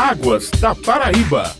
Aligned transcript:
Águas 0.00 0.50
da 0.52 0.74
Paraíba. 0.74 1.54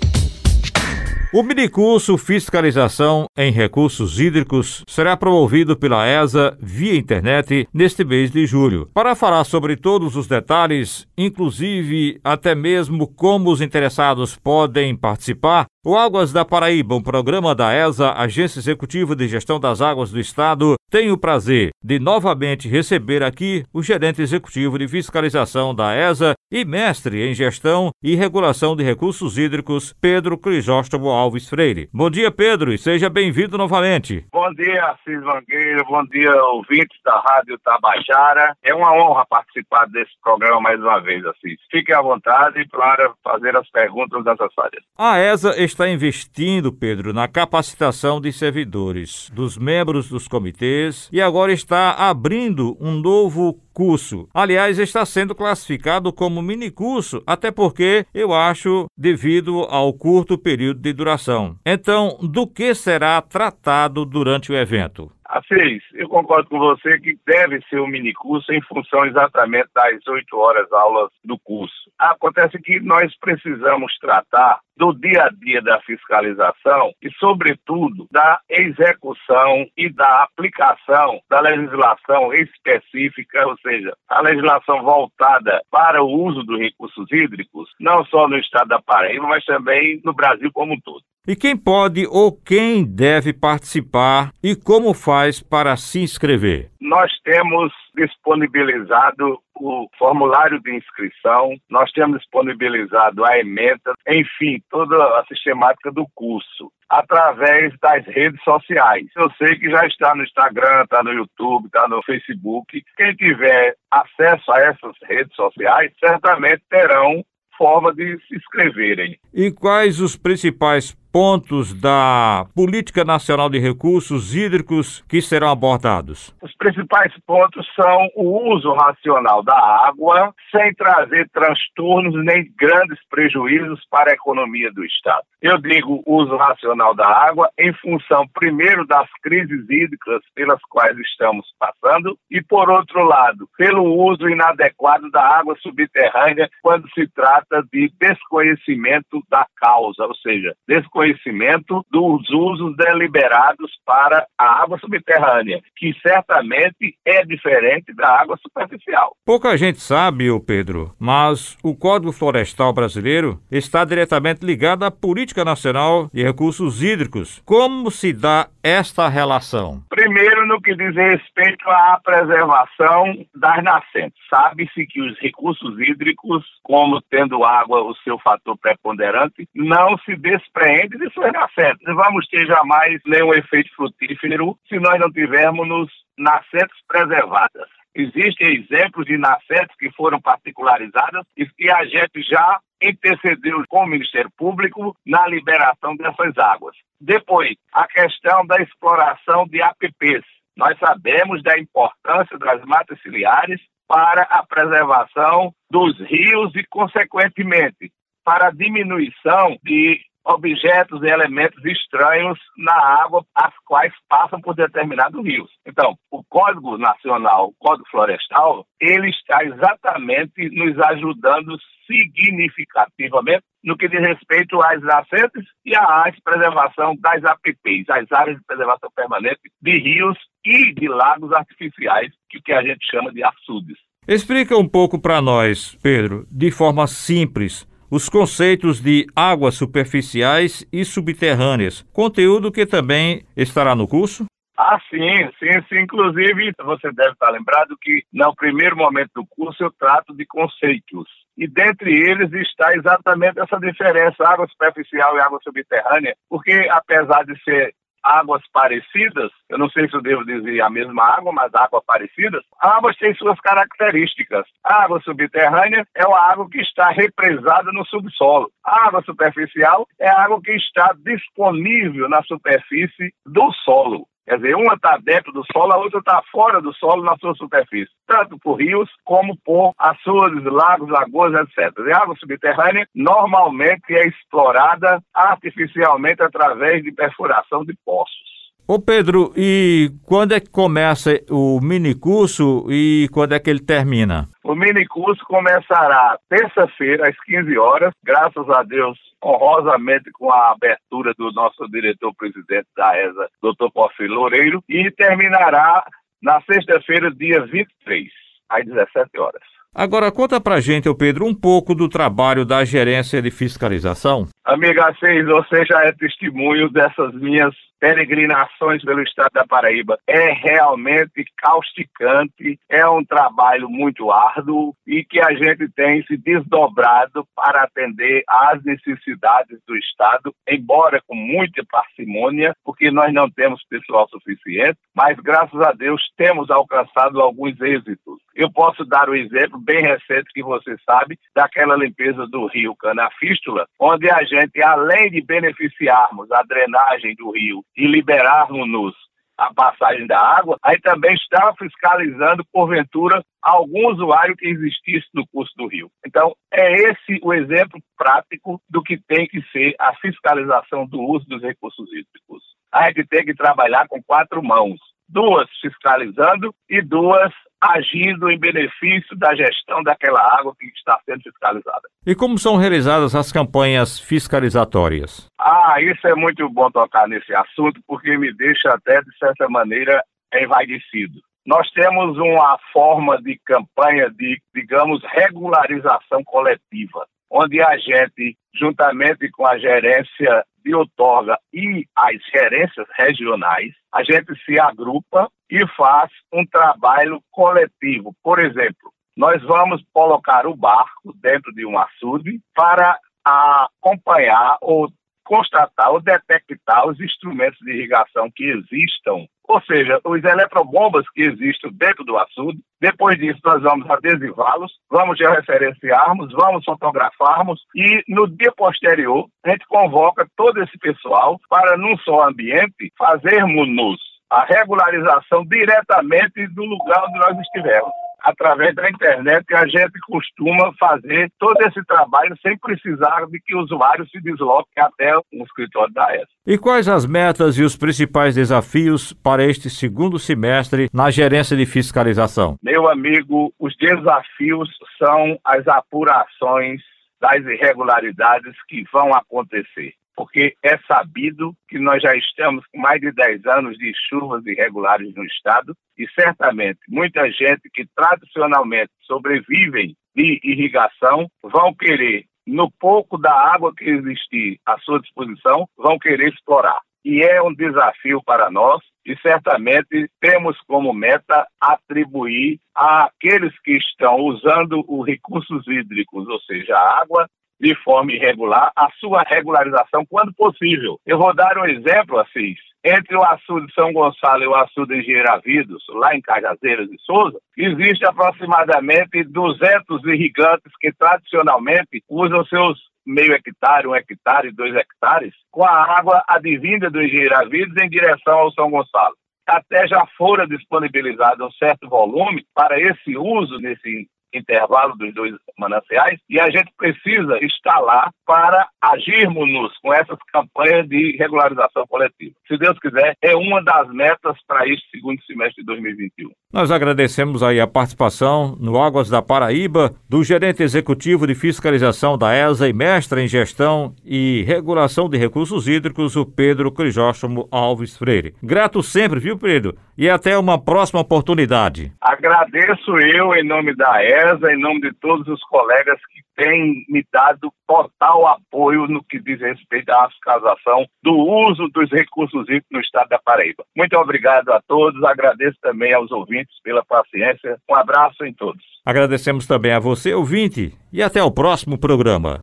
O 1.30 1.42
minicurso 1.42 2.16
Fiscalização 2.16 3.26
em 3.36 3.52
Recursos 3.52 4.18
Hídricos 4.18 4.82
será 4.88 5.14
promovido 5.14 5.76
pela 5.76 6.06
ESA 6.08 6.56
via 6.58 6.96
internet 6.96 7.68
neste 7.72 8.02
mês 8.02 8.30
de 8.30 8.46
julho. 8.46 8.88
Para 8.94 9.14
falar 9.14 9.44
sobre 9.44 9.76
todos 9.76 10.16
os 10.16 10.26
detalhes, 10.26 11.06
inclusive 11.18 12.18
até 12.24 12.54
mesmo 12.54 13.06
como 13.06 13.50
os 13.50 13.60
interessados 13.60 14.34
podem 14.34 14.96
participar, 14.96 15.66
o 15.82 15.96
Águas 15.96 16.30
da 16.30 16.44
Paraíba, 16.44 16.94
um 16.94 17.02
programa 17.02 17.54
da 17.54 17.72
ESA, 17.72 18.12
Agência 18.12 18.58
Executiva 18.58 19.16
de 19.16 19.26
Gestão 19.26 19.58
das 19.58 19.80
Águas 19.80 20.10
do 20.10 20.20
Estado, 20.20 20.74
tem 20.90 21.10
o 21.10 21.16
prazer 21.16 21.70
de 21.82 21.98
novamente 21.98 22.68
receber 22.68 23.22
aqui 23.22 23.64
o 23.72 23.82
gerente 23.82 24.20
executivo 24.20 24.78
de 24.78 24.86
fiscalização 24.86 25.74
da 25.74 25.94
ESA 25.94 26.34
e 26.50 26.64
mestre 26.64 27.26
em 27.26 27.32
gestão 27.32 27.90
e 28.02 28.14
regulação 28.14 28.74
de 28.76 28.82
recursos 28.82 29.38
hídricos, 29.38 29.94
Pedro 30.00 30.36
Crisóstomo 30.36 31.08
Alves 31.08 31.48
Freire. 31.48 31.88
Bom 31.94 32.10
dia, 32.10 32.30
Pedro, 32.30 32.72
e 32.72 32.78
seja 32.78 33.08
bem-vindo 33.08 33.56
novamente. 33.56 34.26
Bom 34.32 34.52
dia, 34.54 34.84
Assis 34.86 35.22
Mangueira, 35.22 35.84
bom 35.84 36.04
dia, 36.06 36.34
ouvintes 36.44 36.98
da 37.04 37.18
Rádio 37.20 37.56
Tabajara. 37.64 38.54
É 38.62 38.74
uma 38.74 38.92
honra 38.92 39.24
participar 39.30 39.86
desse 39.86 40.10
programa 40.22 40.60
mais 40.60 40.80
uma 40.80 41.00
vez, 41.00 41.24
Assis. 41.24 41.58
Fique 41.70 41.92
à 41.92 42.02
vontade 42.02 42.68
para 42.68 43.12
fazer 43.22 43.56
as 43.56 43.70
perguntas 43.70 44.22
necessárias. 44.24 44.82
A 44.98 45.18
ESA 45.18 45.54
está 45.70 45.88
investindo, 45.88 46.72
Pedro, 46.72 47.12
na 47.12 47.28
capacitação 47.28 48.20
de 48.20 48.32
servidores, 48.32 49.30
dos 49.32 49.56
membros 49.56 50.08
dos 50.08 50.26
comitês 50.28 51.08
e 51.12 51.20
agora 51.20 51.52
está 51.52 51.92
abrindo 51.92 52.76
um 52.80 52.92
novo 52.92 53.58
curso. 53.72 54.28
Aliás, 54.34 54.78
está 54.78 55.06
sendo 55.06 55.34
classificado 55.34 56.12
como 56.12 56.42
mini 56.42 56.70
curso, 56.70 57.22
até 57.26 57.50
porque 57.50 58.04
eu 58.12 58.34
acho 58.34 58.86
devido 58.96 59.60
ao 59.70 59.92
curto 59.92 60.36
período 60.36 60.80
de 60.80 60.92
duração. 60.92 61.56
Então, 61.64 62.18
do 62.20 62.46
que 62.46 62.74
será 62.74 63.22
tratado 63.22 64.04
durante 64.04 64.52
o 64.52 64.56
evento? 64.56 65.10
Assis, 65.30 65.80
eu 65.94 66.08
concordo 66.08 66.48
com 66.48 66.58
você 66.58 66.98
que 66.98 67.16
deve 67.24 67.60
ser 67.68 67.80
um 67.80 67.86
minicurso 67.86 68.52
em 68.52 68.60
função 68.62 69.04
exatamente 69.04 69.68
das 69.72 70.04
oito 70.08 70.36
horas 70.36 70.70
aulas 70.72 71.12
do 71.24 71.38
curso. 71.38 71.88
Acontece 71.96 72.58
que 72.58 72.80
nós 72.80 73.16
precisamos 73.20 73.96
tratar 74.00 74.58
do 74.76 74.92
dia 74.92 75.26
a 75.26 75.28
dia 75.28 75.62
da 75.62 75.80
fiscalização 75.82 76.92
e, 77.00 77.08
sobretudo, 77.20 78.08
da 78.10 78.40
execução 78.48 79.68
e 79.76 79.88
da 79.88 80.24
aplicação 80.24 81.20
da 81.30 81.40
legislação 81.40 82.34
específica, 82.34 83.46
ou 83.46 83.56
seja, 83.58 83.92
a 84.08 84.22
legislação 84.22 84.82
voltada 84.82 85.62
para 85.70 86.02
o 86.02 86.08
uso 86.08 86.42
dos 86.42 86.58
recursos 86.58 87.06
hídricos, 87.12 87.70
não 87.78 88.04
só 88.06 88.26
no 88.26 88.36
estado 88.36 88.68
da 88.68 88.82
Paraíba, 88.82 89.28
mas 89.28 89.44
também 89.44 90.00
no 90.04 90.12
Brasil 90.12 90.50
como 90.52 90.72
um 90.72 90.80
todo. 90.80 91.04
E 91.28 91.36
quem 91.36 91.54
pode 91.54 92.06
ou 92.06 92.32
quem 92.32 92.82
deve 92.82 93.34
participar 93.34 94.32
e 94.42 94.56
como 94.56 94.94
faz 94.94 95.42
para 95.42 95.76
se 95.76 96.00
inscrever? 96.00 96.70
Nós 96.80 97.12
temos 97.22 97.70
disponibilizado 97.94 99.38
o 99.54 99.86
formulário 99.98 100.58
de 100.62 100.74
inscrição, 100.74 101.54
nós 101.68 101.92
temos 101.92 102.20
disponibilizado 102.20 103.22
a 103.26 103.38
emenda, 103.38 103.92
enfim, 104.08 104.62
toda 104.70 104.96
a 104.96 105.24
sistemática 105.26 105.92
do 105.92 106.06
curso 106.14 106.72
através 106.88 107.74
das 107.82 108.02
redes 108.06 108.42
sociais. 108.42 109.06
Eu 109.14 109.30
sei 109.36 109.58
que 109.58 109.70
já 109.70 109.86
está 109.86 110.14
no 110.14 110.24
Instagram, 110.24 110.84
está 110.84 111.02
no 111.02 111.12
YouTube, 111.12 111.66
está 111.66 111.86
no 111.86 112.02
Facebook. 112.02 112.82
Quem 112.96 113.14
tiver 113.14 113.76
acesso 113.90 114.50
a 114.52 114.60
essas 114.60 114.96
redes 115.02 115.34
sociais 115.36 115.92
certamente 116.02 116.62
terão 116.70 117.22
forma 117.60 117.94
de 117.94 118.18
se 118.26 118.36
inscreverem. 118.36 119.18
E 119.34 119.52
quais 119.52 120.00
os 120.00 120.16
principais 120.16 120.96
pontos 121.12 121.74
da 121.74 122.46
Política 122.54 123.04
Nacional 123.04 123.50
de 123.50 123.58
Recursos 123.58 124.34
Hídricos 124.34 125.04
que 125.08 125.20
serão 125.20 125.50
abordados? 125.50 126.34
Os 126.40 126.54
principais 126.56 127.12
pontos 127.26 127.66
são 127.74 128.08
o 128.14 128.54
uso 128.54 128.72
racional 128.74 129.42
da 129.42 129.56
água, 129.86 130.32
sem 130.50 130.72
trazer 130.74 131.28
transtornos 131.32 132.14
nem 132.24 132.50
grandes 132.56 132.98
prejuízos 133.08 133.80
para 133.90 134.10
a 134.10 134.14
economia 134.14 134.70
do 134.72 134.84
Estado. 134.84 135.24
Eu 135.42 135.58
digo 135.58 136.02
uso 136.06 136.36
racional 136.36 136.94
da 136.94 137.08
água 137.08 137.50
em 137.58 137.72
função, 137.74 138.26
primeiro, 138.34 138.86
das 138.86 139.08
crises 139.22 139.68
hídricas 139.68 140.22
pelas 140.34 140.60
quais 140.68 140.96
estamos 140.98 141.46
passando, 141.58 142.16
e, 142.30 142.42
por 142.42 142.70
outro 142.70 143.02
lado, 143.02 143.48
pelo 143.56 143.82
uso 143.82 144.28
inadequado 144.28 145.10
da 145.10 145.22
água 145.22 145.56
subterrânea 145.60 146.48
quando 146.62 146.88
se 146.90 147.08
trata 147.08 147.64
de 147.72 147.90
desconhecimento 147.98 149.22
da 149.28 149.46
causa, 149.56 150.04
ou 150.04 150.14
seja, 150.16 150.54
desconhecimento 150.68 150.99
conhecimento 151.00 151.82
dos 151.90 152.28
usos 152.28 152.76
deliberados 152.76 153.70
para 153.86 154.26
a 154.36 154.62
água 154.62 154.78
subterrânea, 154.78 155.62
que 155.74 155.94
certamente 156.06 156.94
é 157.06 157.24
diferente 157.24 157.94
da 157.94 158.20
água 158.20 158.36
superficial. 158.36 159.16
Pouca 159.24 159.56
gente 159.56 159.80
sabe, 159.80 160.30
o 160.30 160.38
Pedro, 160.38 160.94
mas 161.00 161.56
o 161.64 161.74
Código 161.74 162.12
Florestal 162.12 162.74
Brasileiro 162.74 163.40
está 163.50 163.82
diretamente 163.82 164.44
ligado 164.44 164.84
à 164.84 164.90
Política 164.90 165.42
Nacional 165.42 166.10
de 166.12 166.22
Recursos 166.22 166.82
Hídricos. 166.82 167.40
Como 167.46 167.90
se 167.90 168.12
dá 168.12 168.48
esta 168.62 169.08
relação? 169.08 169.82
Primeiro, 169.88 170.46
no 170.46 170.60
que 170.60 170.74
diz 170.74 170.94
respeito 170.94 171.66
à 171.70 171.98
preservação 172.04 173.24
das 173.34 173.62
nascentes. 173.64 174.20
Sabe-se 174.28 174.86
que 174.86 175.00
os 175.00 175.18
recursos 175.18 175.78
hídricos, 175.80 176.44
como 176.62 177.00
tendo 177.10 177.42
água 177.42 177.82
o 177.82 177.94
seu 178.04 178.18
fator 178.18 178.58
preponderante, 178.58 179.48
não 179.54 179.96
se 180.04 180.14
desprende 180.14 180.89
de 180.98 181.10
suas 181.10 181.32
nascentes. 181.32 181.86
Não 181.86 181.94
vamos 181.94 182.26
ter 182.28 182.46
jamais 182.46 183.00
nenhum 183.06 183.32
efeito 183.34 183.74
frutífero 183.74 184.56
se 184.68 184.78
nós 184.78 184.98
não 184.98 185.10
tivermos 185.10 185.90
nascentes 186.18 186.76
preservadas. 186.86 187.68
Existem 187.94 188.56
exemplos 188.56 189.06
de 189.06 189.18
nascentes 189.18 189.74
que 189.78 189.90
foram 189.92 190.20
particularizadas 190.20 191.26
e 191.36 191.46
que 191.46 191.70
a 191.70 191.84
gente 191.84 192.22
já 192.22 192.60
intercedeu 192.80 193.62
com 193.68 193.84
o 193.84 193.86
Ministério 193.86 194.30
Público 194.36 194.96
na 195.04 195.26
liberação 195.26 195.96
dessas 195.96 196.36
águas. 196.38 196.76
Depois, 197.00 197.56
a 197.72 197.86
questão 197.86 198.46
da 198.46 198.56
exploração 198.62 199.46
de 199.46 199.60
APPs. 199.60 200.24
Nós 200.56 200.78
sabemos 200.78 201.42
da 201.42 201.58
importância 201.58 202.38
das 202.38 202.62
matas 202.64 203.00
ciliares 203.02 203.60
para 203.88 204.22
a 204.22 204.44
preservação 204.46 205.52
dos 205.70 205.98
rios 206.00 206.54
e, 206.54 206.64
consequentemente, 206.68 207.90
para 208.24 208.48
a 208.48 208.52
diminuição 208.52 209.58
de 209.64 210.00
objetos 210.30 211.02
e 211.02 211.06
elementos 211.06 211.64
estranhos 211.64 212.38
na 212.56 212.74
água, 213.02 213.24
as 213.34 213.54
quais 213.64 213.92
passam 214.08 214.40
por 214.40 214.54
determinados 214.54 215.24
rios. 215.24 215.50
Então, 215.66 215.96
o 216.10 216.22
Código 216.24 216.78
Nacional, 216.78 217.48
o 217.48 217.54
Código 217.58 217.88
Florestal, 217.90 218.66
ele 218.80 219.10
está 219.10 219.44
exatamente 219.44 220.48
nos 220.50 220.78
ajudando 220.80 221.56
significativamente 221.86 223.44
no 223.62 223.76
que 223.76 223.88
diz 223.88 224.00
respeito 224.00 224.60
às 224.62 224.80
nascentes 224.80 225.44
e 225.66 225.74
à 225.74 226.10
preservação 226.24 226.96
das 226.98 227.22
APPs, 227.24 227.90
as 227.90 228.10
áreas 228.12 228.38
de 228.38 228.44
preservação 228.44 228.90
permanente 228.94 229.40
de 229.60 229.78
rios 229.78 230.16
e 230.44 230.72
de 230.72 230.88
lagos 230.88 231.32
artificiais, 231.32 232.12
que 232.30 232.52
a 232.52 232.62
gente 232.62 232.86
chama 232.90 233.12
de 233.12 233.22
açudes. 233.22 233.76
Explica 234.08 234.56
um 234.56 234.66
pouco 234.66 235.00
para 235.00 235.20
nós, 235.20 235.76
Pedro, 235.82 236.26
de 236.30 236.50
forma 236.50 236.86
simples, 236.86 237.68
os 237.90 238.08
conceitos 238.08 238.80
de 238.80 239.06
águas 239.16 239.56
superficiais 239.56 240.66
e 240.72 240.84
subterrâneas, 240.84 241.82
conteúdo 241.92 242.52
que 242.52 242.64
também 242.64 243.24
estará 243.36 243.74
no 243.74 243.88
curso? 243.88 244.26
Ah, 244.56 244.78
sim, 244.90 245.30
sim, 245.38 245.62
sim. 245.68 245.78
Inclusive, 245.80 246.52
você 246.62 246.92
deve 246.92 247.12
estar 247.12 247.30
lembrado 247.30 247.76
que 247.80 248.02
no 248.12 248.34
primeiro 248.34 248.76
momento 248.76 249.10
do 249.14 249.26
curso 249.26 249.64
eu 249.64 249.72
trato 249.72 250.14
de 250.14 250.26
conceitos. 250.26 251.08
E 251.36 251.48
dentre 251.48 251.90
eles 251.90 252.30
está 252.34 252.74
exatamente 252.74 253.40
essa 253.40 253.58
diferença, 253.58 254.22
água 254.22 254.46
superficial 254.46 255.16
e 255.16 255.20
água 255.20 255.40
subterrânea, 255.42 256.14
porque 256.28 256.68
apesar 256.70 257.24
de 257.24 257.42
ser 257.42 257.74
águas 258.02 258.42
parecidas, 258.52 259.30
eu 259.48 259.58
não 259.58 259.68
sei 259.70 259.88
se 259.88 259.94
eu 259.94 260.02
devo 260.02 260.24
dizer 260.24 260.60
a 260.60 260.70
mesma 260.70 261.04
água, 261.04 261.32
mas 261.32 261.54
águas 261.54 261.84
parecidas, 261.86 262.42
águas 262.60 262.96
têm 262.96 263.14
suas 263.14 263.38
características. 263.40 264.46
A 264.64 264.84
água 264.84 265.00
subterrânea 265.00 265.86
é 265.94 266.06
uma 266.06 266.18
água 266.18 266.48
que 266.50 266.60
está 266.60 266.90
represada 266.90 267.70
no 267.72 267.84
subsolo. 267.86 268.50
A 268.64 268.88
água 268.88 269.02
superficial 269.02 269.86
é 269.98 270.08
a 270.08 270.22
água 270.24 270.40
que 270.42 270.52
está 270.52 270.94
disponível 271.04 272.08
na 272.08 272.22
superfície 272.22 273.12
do 273.26 273.52
solo. 273.64 274.06
Quer 274.30 274.36
dizer, 274.36 274.54
uma 274.54 274.74
está 274.74 274.96
dentro 274.96 275.32
do 275.32 275.42
solo, 275.52 275.72
a 275.72 275.76
outra 275.76 275.98
está 275.98 276.22
fora 276.30 276.60
do 276.62 276.72
solo 276.74 277.02
na 277.02 277.16
sua 277.16 277.34
superfície, 277.34 277.90
tanto 278.06 278.38
por 278.38 278.60
rios 278.60 278.88
como 279.04 279.36
por 279.44 279.72
açudes, 279.76 280.44
lagos, 280.44 280.88
lagoas, 280.88 281.34
etc. 281.34 281.76
E 281.84 281.92
a 281.92 281.98
água 281.98 282.14
subterrânea 282.14 282.86
normalmente 282.94 283.92
é 283.92 284.06
explorada 284.06 285.02
artificialmente 285.12 286.22
através 286.22 286.80
de 286.84 286.92
perfuração 286.92 287.64
de 287.64 287.74
poços. 287.84 288.39
Ô 288.72 288.78
Pedro, 288.78 289.32
e 289.36 289.90
quando 290.06 290.30
é 290.30 290.38
que 290.38 290.48
começa 290.48 291.10
o 291.28 291.58
minicurso 291.60 292.66
e 292.70 293.08
quando 293.12 293.34
é 293.34 293.40
que 293.40 293.50
ele 293.50 293.58
termina? 293.58 294.28
O 294.44 294.54
minicurso 294.54 295.24
começará 295.24 296.16
terça-feira 296.28 297.08
às 297.08 297.16
15 297.24 297.58
horas, 297.58 297.92
graças 298.04 298.48
a 298.48 298.62
Deus, 298.62 298.96
honrosamente 299.20 300.08
com 300.12 300.30
a 300.30 300.52
abertura 300.52 301.12
do 301.18 301.32
nosso 301.32 301.68
diretor-presidente 301.68 302.68
da 302.76 302.96
ESA, 302.96 303.28
Dr. 303.42 303.72
Porfírio 303.74 304.14
Loureiro, 304.14 304.62
e 304.68 304.88
terminará 304.92 305.84
na 306.22 306.40
sexta-feira, 306.42 307.10
dia 307.10 307.44
23, 307.46 308.06
às 308.48 308.64
17 308.64 309.18
horas. 309.18 309.42
Agora 309.74 310.12
conta 310.12 310.40
pra 310.40 310.60
gente, 310.60 310.88
ô 310.88 310.94
Pedro, 310.94 311.26
um 311.26 311.34
pouco 311.34 311.74
do 311.74 311.88
trabalho 311.88 312.44
da 312.44 312.64
gerência 312.64 313.20
de 313.20 313.32
fiscalização. 313.32 314.28
Amiga 314.44 314.94
Seis, 315.00 315.26
você 315.26 315.64
já 315.64 315.82
é 315.84 315.92
testemunho 315.92 316.68
dessas 316.70 317.12
minhas 317.14 317.54
peregrinações 317.80 318.84
pelo 318.84 319.02
estado 319.02 319.30
da 319.32 319.46
Paraíba. 319.46 319.98
É 320.06 320.32
realmente 320.32 321.24
causticante, 321.38 322.60
é 322.68 322.86
um 322.86 323.04
trabalho 323.04 323.68
muito 323.68 324.12
árduo 324.12 324.74
e 324.86 325.02
que 325.04 325.18
a 325.18 325.32
gente 325.32 325.68
tem 325.70 326.04
se 326.04 326.16
desdobrado 326.16 327.26
para 327.34 327.62
atender 327.62 328.22
às 328.28 328.62
necessidades 328.62 329.58
do 329.66 329.76
estado, 329.76 330.34
embora 330.48 331.00
com 331.06 331.14
muita 331.14 331.64
parcimônia, 331.70 332.54
porque 332.62 332.90
nós 332.90 333.12
não 333.12 333.30
temos 333.30 333.64
pessoal 333.68 334.08
suficiente, 334.08 334.78
mas 334.94 335.18
graças 335.18 335.60
a 335.62 335.72
Deus 335.72 336.02
temos 336.16 336.50
alcançado 336.50 337.20
alguns 337.20 337.58
êxitos. 337.60 338.18
Eu 338.40 338.50
posso 338.50 338.86
dar 338.86 339.10
um 339.10 339.14
exemplo 339.14 339.60
bem 339.60 339.82
recente 339.82 340.32
que 340.32 340.42
você 340.42 340.74
sabe 340.88 341.18
daquela 341.36 341.76
limpeza 341.76 342.26
do 342.26 342.46
rio 342.46 342.74
Canafístula, 342.74 343.66
onde 343.78 344.10
a 344.10 344.24
gente, 344.24 344.62
além 344.62 345.10
de 345.10 345.20
beneficiarmos 345.20 346.32
a 346.32 346.42
drenagem 346.44 347.14
do 347.16 347.32
rio 347.32 347.62
e 347.76 347.86
liberarmos-nos 347.86 348.94
a 349.36 349.52
passagem 349.52 350.06
da 350.06 350.18
água, 350.18 350.56
aí 350.62 350.80
também 350.80 351.12
está 351.12 351.52
fiscalizando, 351.58 352.42
porventura, 352.50 353.22
algum 353.42 353.88
usuário 353.88 354.34
que 354.34 354.48
existisse 354.48 355.08
no 355.12 355.26
curso 355.28 355.52
do 355.58 355.66
rio. 355.66 355.90
Então, 356.06 356.34
é 356.50 356.72
esse 356.72 357.20
o 357.22 357.34
exemplo 357.34 357.78
prático 357.94 358.58
do 358.70 358.82
que 358.82 358.98
tem 359.06 359.26
que 359.26 359.42
ser 359.52 359.74
a 359.78 359.94
fiscalização 359.96 360.86
do 360.86 360.98
uso 360.98 361.26
dos 361.26 361.42
recursos 361.42 361.86
hídricos. 361.88 362.42
A 362.72 362.86
gente 362.86 363.06
tem 363.06 363.22
que 363.22 363.34
trabalhar 363.34 363.86
com 363.86 364.02
quatro 364.02 364.42
mãos 364.42 364.78
duas 365.10 365.48
fiscalizando 365.60 366.54
e 366.68 366.80
duas 366.80 367.32
agindo 367.60 368.30
em 368.30 368.38
benefício 368.38 369.16
da 369.16 369.34
gestão 369.34 369.82
daquela 369.82 370.20
água 370.38 370.54
que 370.58 370.66
está 370.66 370.98
sendo 371.04 371.22
fiscalizada. 371.22 371.88
E 372.06 372.14
como 372.14 372.38
são 372.38 372.56
realizadas 372.56 373.14
as 373.14 373.30
campanhas 373.30 374.00
fiscalizatórias? 374.00 375.26
Ah, 375.38 375.76
isso 375.80 376.06
é 376.06 376.14
muito 376.14 376.48
bom 376.48 376.70
tocar 376.70 377.06
nesse 377.06 377.34
assunto, 377.34 377.80
porque 377.86 378.16
me 378.16 378.32
deixa 378.32 378.70
até, 378.70 379.02
de 379.02 379.16
certa 379.18 379.48
maneira, 379.48 380.02
envaidecido. 380.34 381.20
Nós 381.46 381.68
temos 381.70 382.16
uma 382.16 382.58
forma 382.72 383.20
de 383.20 383.38
campanha 383.44 384.10
de, 384.10 384.40
digamos, 384.54 385.02
regularização 385.04 386.22
coletiva, 386.24 387.06
onde 387.30 387.60
a 387.60 387.76
gente, 387.76 388.36
juntamente 388.54 389.30
com 389.30 389.46
a 389.46 389.58
gerência 389.58 390.44
de 390.64 390.74
outorga 390.74 391.38
e 391.52 391.86
as 391.96 392.16
gerências 392.34 392.86
regionais, 392.98 393.72
a 393.92 394.02
gente 394.02 394.34
se 394.44 394.58
agrupa 394.58 395.30
e 395.50 395.66
faz 395.76 396.10
um 396.32 396.44
trabalho 396.46 397.22
coletivo. 397.30 398.14
Por 398.22 398.38
exemplo, 398.38 398.92
nós 399.16 399.42
vamos 399.42 399.82
colocar 399.92 400.46
o 400.46 400.56
barco 400.56 401.12
dentro 401.20 401.52
de 401.52 401.66
um 401.66 401.78
açude 401.78 402.40
para 402.54 402.98
acompanhar 403.24 404.56
ou 404.60 404.88
constatar 405.24 405.90
ou 405.90 406.00
detectar 406.00 406.86
os 406.88 407.00
instrumentos 407.00 407.58
de 407.60 407.72
irrigação 407.72 408.30
que 408.34 408.44
existam 408.44 409.26
ou 409.50 409.60
seja, 409.62 410.00
os 410.04 410.22
eletrobombas 410.22 411.04
que 411.10 411.22
existem 411.22 411.72
dentro 411.72 412.04
do 412.04 412.16
açude. 412.16 412.60
Depois 412.80 413.18
disso, 413.18 413.40
nós 413.44 413.60
vamos 413.62 413.90
adesivá-los, 413.90 414.72
vamos 414.88 415.18
georreferenciarmos, 415.18 416.32
vamos 416.32 416.64
fotografarmos 416.64 417.60
e 417.74 418.02
no 418.08 418.28
dia 418.28 418.52
posterior, 418.56 419.26
a 419.44 419.50
gente 419.50 419.66
convoca 419.66 420.24
todo 420.36 420.62
esse 420.62 420.78
pessoal 420.78 421.38
para, 421.48 421.76
num 421.76 421.98
só 421.98 422.28
ambiente, 422.28 422.92
fazermos 422.96 423.98
a 424.30 424.44
regularização 424.44 425.44
diretamente 425.44 426.46
do 426.54 426.64
lugar 426.64 427.04
onde 427.08 427.18
nós 427.18 427.36
estivermos 427.40 427.92
através 428.22 428.74
da 428.74 428.88
internet 428.88 429.44
a 429.54 429.66
gente 429.66 429.98
costuma 430.06 430.72
fazer 430.78 431.30
todo 431.38 431.60
esse 431.62 431.82
trabalho 431.84 432.36
sem 432.42 432.56
precisar 432.58 433.26
de 433.26 433.40
que 433.40 433.54
o 433.54 433.60
usuário 433.60 434.06
se 434.08 434.20
desloque 434.20 434.78
até 434.78 435.16
o 435.16 435.24
escritório 435.44 435.92
da 435.92 436.14
ESA. 436.14 436.26
E 436.46 436.58
quais 436.58 436.88
as 436.88 437.06
metas 437.06 437.58
e 437.58 437.62
os 437.62 437.76
principais 437.76 438.34
desafios 438.34 439.12
para 439.12 439.44
este 439.44 439.68
segundo 439.68 440.18
semestre 440.18 440.88
na 440.92 441.10
gerência 441.10 441.56
de 441.56 441.66
fiscalização? 441.66 442.56
Meu 442.62 442.88
amigo, 442.88 443.52
os 443.58 443.76
desafios 443.76 444.68
são 444.98 445.38
as 445.44 445.66
apurações 445.68 446.80
das 447.20 447.44
irregularidades 447.44 448.54
que 448.66 448.84
vão 448.92 449.14
acontecer 449.14 449.94
porque 450.20 450.54
é 450.62 450.76
sabido 450.86 451.54
que 451.66 451.78
nós 451.78 452.02
já 452.02 452.14
estamos 452.14 452.62
com 452.66 452.78
mais 452.78 453.00
de 453.00 453.10
10 453.10 453.46
anos 453.46 453.78
de 453.78 453.90
chuvas 454.06 454.44
irregulares 454.44 455.14
no 455.14 455.24
estado 455.24 455.74
e 455.96 456.06
certamente 456.10 456.78
muita 456.90 457.30
gente 457.30 457.70
que 457.72 457.86
tradicionalmente 457.96 458.90
sobrevivem 459.00 459.96
de 460.14 460.38
irrigação 460.44 461.26
vão 461.42 461.72
querer, 461.74 462.26
no 462.46 462.70
pouco 462.70 463.16
da 463.16 463.32
água 463.32 463.72
que 463.74 463.88
existir 463.88 464.58
à 464.66 464.76
sua 464.80 465.00
disposição, 465.00 465.66
vão 465.74 465.98
querer 465.98 466.28
explorar. 466.28 466.80
E 467.02 467.22
é 467.22 467.40
um 467.40 467.54
desafio 467.54 468.22
para 468.22 468.50
nós 468.50 468.82
e 469.06 469.16
certamente 469.22 470.10
temos 470.20 470.60
como 470.66 470.92
meta 470.92 471.46
atribuir 471.58 472.58
àqueles 472.74 473.58
que 473.60 473.72
estão 473.72 474.16
usando 474.16 474.84
os 474.86 475.06
recursos 475.06 475.66
hídricos, 475.66 476.28
ou 476.28 476.38
seja, 476.40 476.76
a 476.76 477.00
água, 477.00 477.26
de 477.60 477.74
forma 477.82 478.12
irregular 478.12 478.72
a 478.74 478.88
sua 478.98 479.22
regularização 479.22 480.04
quando 480.08 480.32
possível. 480.34 480.98
Eu 481.06 481.18
vou 481.18 481.34
dar 481.34 481.58
um 481.58 481.66
exemplo, 481.66 482.18
Assis. 482.18 482.58
Entre 482.82 483.14
o 483.14 483.22
açude 483.22 483.70
São 483.74 483.92
Gonçalo 483.92 484.42
e 484.42 484.46
o 484.46 484.54
açude 484.54 484.96
Engenheiravidos, 484.96 485.84
lá 485.90 486.16
em 486.16 486.22
Cajazeiras 486.22 486.88
e 486.90 486.96
Souza, 487.00 487.38
existe 487.56 488.06
aproximadamente 488.06 489.22
200 489.24 490.02
irrigantes 490.06 490.72
que 490.80 490.90
tradicionalmente 490.92 492.02
usam 492.08 492.42
seus 492.46 492.78
meio 493.06 493.34
hectare, 493.34 493.86
um 493.86 493.94
hectare, 493.94 494.52
dois 494.52 494.74
hectares, 494.74 495.34
com 495.50 495.64
a 495.64 495.98
água 495.98 496.22
advinda 496.26 496.88
do 496.90 497.02
Engenheiravidos 497.02 497.76
em 497.82 497.88
direção 497.88 498.38
ao 498.38 498.52
São 498.52 498.70
Gonçalo 498.70 499.14
até 499.50 499.86
já 499.86 500.06
fora 500.16 500.46
disponibilizado 500.46 501.44
um 501.44 501.50
certo 501.52 501.88
volume 501.88 502.46
para 502.54 502.80
esse 502.80 503.16
uso 503.16 503.58
nesse 503.58 504.08
intervalo 504.32 504.96
dos 504.96 505.12
dois 505.14 505.34
mananciais 505.58 506.18
e 506.28 506.40
a 506.40 506.50
gente 506.50 506.72
precisa 506.76 507.38
estar 507.44 507.78
lá 507.80 508.10
para 508.26 508.68
agirmos 508.80 509.76
com 509.82 509.92
essas 509.92 510.18
campanhas 510.32 510.88
de 510.88 511.16
regularização 511.18 511.86
coletiva. 511.88 512.34
Se 512.46 512.56
Deus 512.56 512.78
quiser, 512.78 513.14
é 513.22 513.34
uma 513.34 513.62
das 513.62 513.88
metas 513.88 514.36
para 514.46 514.66
este 514.68 514.88
segundo 514.90 515.22
semestre 515.24 515.62
de 515.62 515.66
2021. 515.66 516.30
Nós 516.52 516.70
agradecemos 516.70 517.42
aí 517.42 517.60
a 517.60 517.66
participação 517.66 518.56
no 518.60 518.80
Águas 518.80 519.08
da 519.08 519.22
Paraíba 519.22 519.94
do 520.08 520.22
gerente 520.24 520.62
executivo 520.62 521.26
de 521.26 521.34
fiscalização 521.34 522.18
da 522.18 522.34
ESA 522.34 522.68
e 522.68 522.72
mestre 522.72 523.22
em 523.22 523.28
gestão 523.28 523.94
e 524.04 524.44
regulação 524.46 525.08
de 525.08 525.16
recursos 525.16 525.68
hídricos, 525.68 526.16
o 526.16 526.26
Pedro 526.26 526.72
Crisóstomo 526.72 527.48
Alves 527.50 527.96
Freire. 527.96 528.34
Grato 528.42 528.82
sempre, 528.82 529.20
viu, 529.20 529.38
Pedro? 529.38 529.76
E 530.00 530.08
até 530.08 530.38
uma 530.38 530.58
próxima 530.58 531.02
oportunidade. 531.02 531.92
Agradeço 532.00 532.98
eu 532.98 533.34
em 533.34 533.46
nome 533.46 533.76
da 533.76 534.02
ESA, 534.02 534.50
em 534.50 534.58
nome 534.58 534.80
de 534.80 534.94
todos 534.94 535.28
os 535.28 535.42
colegas 535.42 535.98
que 536.06 536.22
têm 536.42 536.86
me 536.88 537.04
dado 537.12 537.52
total 537.68 538.26
apoio 538.28 538.88
no 538.88 539.04
que 539.04 539.20
diz 539.20 539.38
respeito 539.38 539.90
à 539.90 540.08
fiscalização 540.08 540.86
do 541.02 541.12
uso 541.12 541.68
dos 541.74 541.90
recursos 541.90 542.48
hídricos 542.48 542.70
no 542.72 542.80
estado 542.80 543.10
da 543.10 543.18
Paraíba. 543.18 543.62
Muito 543.76 543.94
obrigado 543.98 544.48
a 544.48 544.62
todos, 544.66 545.04
agradeço 545.04 545.58
também 545.60 545.92
aos 545.92 546.10
ouvintes 546.10 546.54
pela 546.64 546.82
paciência. 546.82 547.58
Um 547.70 547.74
abraço 547.74 548.24
em 548.24 548.32
todos. 548.32 548.62
Agradecemos 548.86 549.46
também 549.46 549.72
a 549.72 549.78
você, 549.78 550.14
ouvinte, 550.14 550.72
e 550.90 551.02
até 551.02 551.22
o 551.22 551.30
próximo 551.30 551.76
programa. 551.78 552.38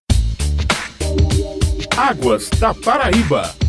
Águas 1.97 2.51
da 2.59 2.75
Paraíba. 2.75 3.66